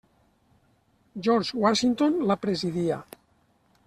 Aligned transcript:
George 1.27 1.59
Washington 1.65 2.17
la 2.31 2.39
presidia. 2.47 2.99